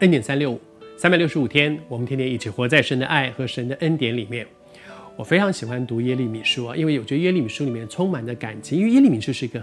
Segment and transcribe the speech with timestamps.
[0.00, 0.60] 恩典三六五，
[0.96, 4.44] 三百六十五天，我们天天一起活在神的爱和神的恩典里面。
[5.16, 9.62] 我非常喜欢读耶利米书啊，因为我觉得耶利米书里面充满着感情，因为耶利米就是一个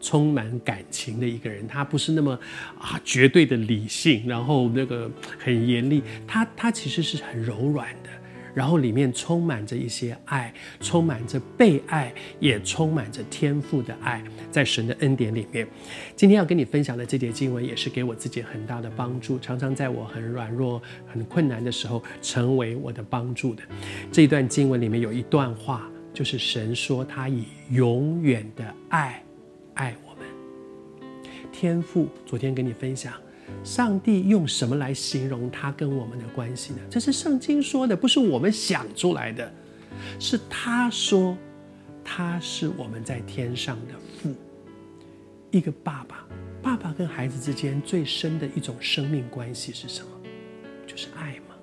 [0.00, 2.32] 充满感情的一个人，他不是那么
[2.78, 8.08] 啊绝对的理性，然后那个很严厉，他他其实是很柔软的。
[8.56, 12.10] 然后里面充满着一些爱，充满着被爱，
[12.40, 15.68] 也充满着天父的爱，在神的恩典里面。
[16.16, 23.62] 今天要跟你分享的这节经文，也是给我自己很大的帮助，常常在我很软弱、很困难的时候，成为我的帮助的。
[24.10, 29.22] 这一段经文里面有一段话，就是神说他以永远的爱
[29.74, 30.26] 爱我们。
[31.52, 33.12] 天父昨天跟你分享。
[33.62, 36.78] 上帝用什么来形容他跟我们的关系呢？
[36.90, 39.52] 这是圣经说的，不是我们想出来的，
[40.18, 41.36] 是他说，
[42.04, 44.34] 他是我们在天上的父，
[45.50, 46.26] 一个爸爸。
[46.62, 50.10] 爸爸跟孩子之间最深的一种生命关系是什么？
[50.84, 51.54] 就是爱嘛，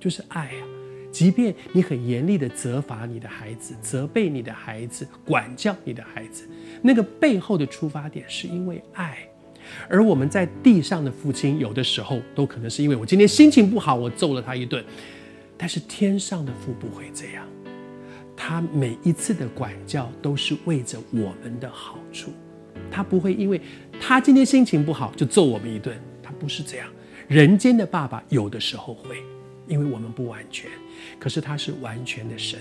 [0.00, 0.66] 就是爱啊！
[1.12, 6.48] 即便你很严厉的责罚你的孩子，责备你的孩子，管教你的孩子，
[6.82, 9.18] 那个背后的出发点是因为爱。
[9.88, 14.84] 而我们在地上的父亲，有的时候都可能是因为我今天心情不好，我揍了他一顿。
[15.56, 17.44] 但是天上的父不会这样，
[18.36, 22.32] 他每一次的管教都是为着我们的好处，
[22.90, 23.60] 他不会因为
[24.00, 26.88] 他今天心情不好就揍我们一顿，他不是这样。
[27.26, 29.16] 人间的爸爸有的时候会，
[29.66, 30.70] 因为我们不完全，
[31.18, 32.60] 可是他是完全的神，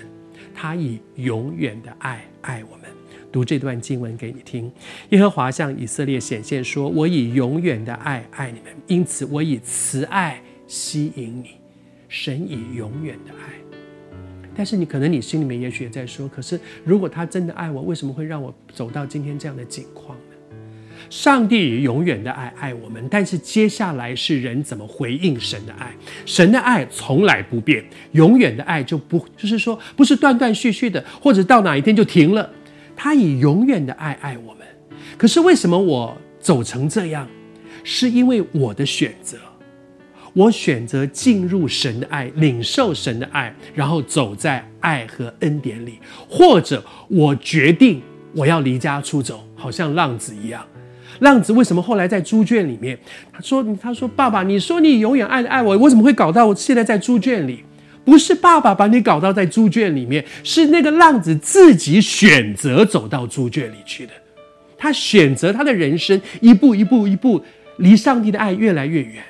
[0.56, 2.90] 他以永远的爱爱我们。
[3.38, 4.72] 读这段经文给你听。
[5.10, 11.52] 耶和华向以色列显现说：“我以永远的爱爱你们，因此我以慈爱吸引你。
[12.10, 13.54] 神以永远的爱。
[14.56, 20.24] 但是你可能你心里面也许也在说：可是如果他真的爱我，为什么会让我走到今天这样的境况呢？
[21.12, 25.96] 上帝以永远的爱爱我们，但是接下来是人怎么回应神的爱。
[26.26, 32.52] 神的爱从来不变，永远的爱就不就是说不是断断续续的，或者到哪一天就停了。”
[32.98, 34.68] 他以永远的爱爱我们，
[35.18, 37.26] 可是为什么我走成这样？
[37.84, 39.38] 是因为我的选择，
[40.34, 48.02] 我选择进入神的爱，领受神的爱，然后走在爱和恩典里，或者我决定
[48.36, 50.66] 我要离家出走，好像浪子一样。
[51.20, 52.98] 浪子为什么后来在猪圈里面？
[53.32, 57.64] 他说：“他说爸爸，你说你永远爱爱我，我怎么会搞到我现在在猪圈里？”
[58.08, 64.14] 不是爸爸把你搞到在猪圈里面，是那个浪子自己选择走到猪圈里去的。
[64.78, 67.44] 他选择他的人生一步一步一步
[67.80, 69.22] 离上帝的爱越来越远。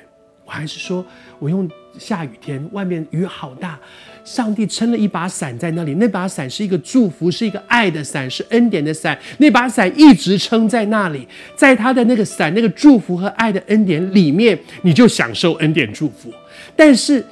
[0.44, 1.04] 我还是说，
[1.40, 1.68] 我用
[1.98, 3.76] 下雨天，外面雨好大，
[4.24, 9.18] 上帝撑了一把伞在那里，那把伞是一个祝福，是一个爱的伞，是恩典的伞。
[9.38, 16.32] 那把伞一直撑在那里，在他的那个伞、那个祝福和爱的恩典里面，你就享受恩典祝福。
[16.76, 17.24] 但是。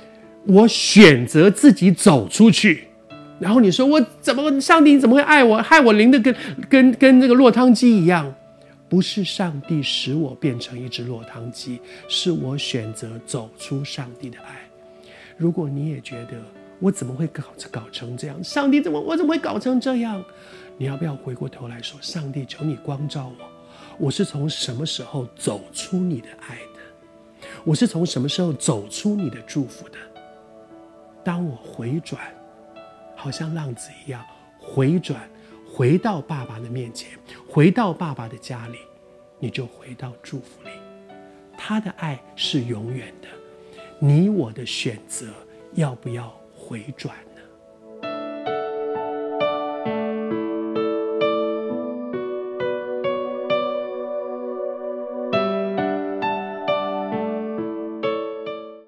[0.46, 2.88] 我选择自己走出去，
[3.40, 6.34] 然后你说我怎么，上帝你怎么会爱我，害我淋得跟
[6.68, 8.32] 跟跟那个落汤鸡一样？
[8.88, 14.60] 不是上帝使我变成一只落汤鸡，是我选择走出上帝的爱。
[15.36, 16.34] 如果你也觉得
[16.78, 17.42] 我怎么会搞
[17.72, 18.44] 搞成这样？
[18.44, 20.24] 上帝怎么我怎么会搞成这样？
[20.78, 23.46] 你要不要回过头来说，上帝求你光照我，
[23.98, 27.48] 我是从什么时候走出你的爱的？
[27.64, 29.96] 我是从什么时候走出你的祝福的？
[31.26, 32.32] 当我回转，
[33.16, 34.24] 好像浪子一样
[34.60, 35.28] 回转，
[35.68, 38.78] 回到爸爸的面前，回到爸爸的家里，
[39.40, 40.70] 你就回到祝福里。
[41.58, 43.26] 他的爱是永远的，
[43.98, 45.26] 你我的选择
[45.74, 47.16] 要不要回转？